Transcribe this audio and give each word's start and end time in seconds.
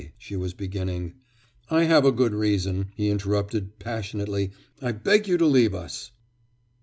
she 0.17 0.35
was 0.35 0.55
beginning. 0.55 1.13
'I 1.69 1.83
have 1.83 2.05
a 2.05 2.11
good 2.11 2.33
reason,' 2.33 2.87
he 2.95 3.07
interrupted, 3.11 3.77
passionately. 3.77 4.49
'I 4.81 4.93
beg 4.93 5.27
you 5.27 5.37
to 5.37 5.45
leave 5.45 5.75
us. 5.75 6.11